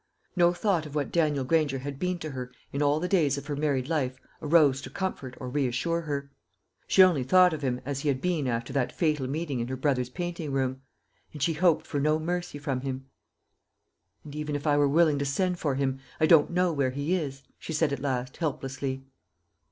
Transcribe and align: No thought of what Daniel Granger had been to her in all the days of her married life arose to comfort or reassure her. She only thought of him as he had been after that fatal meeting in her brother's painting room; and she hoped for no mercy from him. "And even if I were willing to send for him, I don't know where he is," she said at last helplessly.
No 0.35 0.51
thought 0.51 0.87
of 0.87 0.95
what 0.95 1.11
Daniel 1.11 1.43
Granger 1.43 1.77
had 1.77 1.99
been 1.99 2.17
to 2.17 2.31
her 2.31 2.51
in 2.73 2.81
all 2.81 2.99
the 2.99 3.07
days 3.07 3.37
of 3.37 3.45
her 3.45 3.55
married 3.55 3.87
life 3.87 4.17
arose 4.41 4.81
to 4.81 4.89
comfort 4.89 5.37
or 5.39 5.47
reassure 5.47 6.01
her. 6.01 6.31
She 6.87 7.03
only 7.03 7.21
thought 7.21 7.53
of 7.53 7.61
him 7.61 7.79
as 7.85 7.99
he 7.99 8.07
had 8.07 8.19
been 8.19 8.47
after 8.47 8.73
that 8.73 8.91
fatal 8.91 9.27
meeting 9.27 9.59
in 9.59 9.67
her 9.67 9.75
brother's 9.75 10.09
painting 10.09 10.51
room; 10.51 10.81
and 11.33 11.43
she 11.43 11.53
hoped 11.53 11.85
for 11.85 11.99
no 11.99 12.17
mercy 12.17 12.57
from 12.57 12.81
him. 12.81 13.11
"And 14.23 14.33
even 14.35 14.55
if 14.55 14.65
I 14.65 14.75
were 14.75 14.89
willing 14.89 15.19
to 15.19 15.25
send 15.25 15.59
for 15.59 15.75
him, 15.75 15.99
I 16.19 16.25
don't 16.25 16.49
know 16.49 16.73
where 16.73 16.89
he 16.89 17.13
is," 17.13 17.43
she 17.59 17.71
said 17.71 17.93
at 17.93 17.99
last 17.99 18.37
helplessly. 18.37 19.05